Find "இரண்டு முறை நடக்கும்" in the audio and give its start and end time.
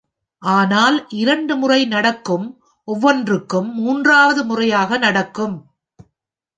1.09-2.47